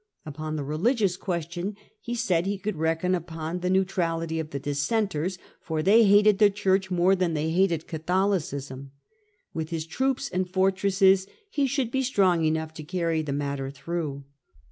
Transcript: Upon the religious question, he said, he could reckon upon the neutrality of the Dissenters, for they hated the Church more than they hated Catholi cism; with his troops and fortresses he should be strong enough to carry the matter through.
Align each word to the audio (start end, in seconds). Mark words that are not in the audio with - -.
Upon 0.25 0.55
the 0.55 0.63
religious 0.63 1.15
question, 1.15 1.75
he 1.99 2.15
said, 2.15 2.47
he 2.47 2.57
could 2.57 2.75
reckon 2.75 3.13
upon 3.13 3.59
the 3.59 3.69
neutrality 3.69 4.39
of 4.39 4.49
the 4.49 4.57
Dissenters, 4.57 5.37
for 5.61 5.83
they 5.83 6.05
hated 6.05 6.39
the 6.39 6.49
Church 6.49 6.89
more 6.89 7.15
than 7.15 7.35
they 7.35 7.51
hated 7.51 7.85
Catholi 7.87 8.39
cism; 8.41 8.89
with 9.53 9.69
his 9.69 9.85
troops 9.85 10.27
and 10.27 10.49
fortresses 10.49 11.27
he 11.51 11.67
should 11.67 11.91
be 11.91 12.01
strong 12.01 12.45
enough 12.45 12.73
to 12.73 12.83
carry 12.83 13.21
the 13.21 13.31
matter 13.31 13.69
through. 13.69 14.23